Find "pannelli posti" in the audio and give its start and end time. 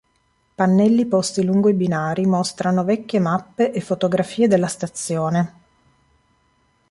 0.55-1.43